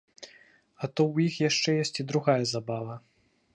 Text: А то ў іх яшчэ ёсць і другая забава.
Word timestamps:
А 0.21 0.23
то 0.95 1.01
ў 1.13 1.27
іх 1.27 1.37
яшчэ 1.49 1.77
ёсць 1.83 1.95
і 2.05 2.07
другая 2.13 2.41
забава. 2.55 3.01